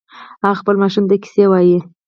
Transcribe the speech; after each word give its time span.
هغه 0.43 0.55
خپل 0.61 0.75
ماشوم 0.81 1.03
ته 1.09 1.15
کیسې 1.23 1.45
وایې 1.49 1.77